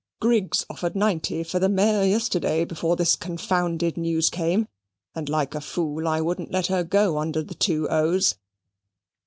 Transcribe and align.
Grigg 0.19 0.51
offered 0.67 0.95
ninety 0.95 1.43
for 1.43 1.59
the 1.59 1.69
mare 1.69 2.03
yesterday, 2.03 2.65
before 2.65 2.95
this 2.95 3.15
confounded 3.15 3.97
news 3.97 4.31
came, 4.31 4.67
and 5.13 5.29
like 5.29 5.53
a 5.53 5.61
fool 5.61 6.07
I 6.07 6.21
wouldn't 6.21 6.49
let 6.49 6.65
her 6.65 6.83
go 6.83 7.19
under 7.19 7.43
the 7.43 7.53
two 7.53 7.87
o's. 7.87 8.33